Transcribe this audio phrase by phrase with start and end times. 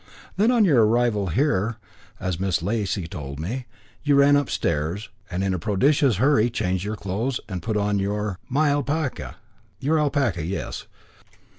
[0.35, 1.77] "Then, on your arrival here,
[2.19, 3.67] as Lady Lacy told me,
[4.01, 8.39] you ran upstairs, and in a prodigious hurry changed your clothes and put on your"
[8.49, 9.35] "My alpaca."
[9.79, 10.87] "Your alpaca, yes.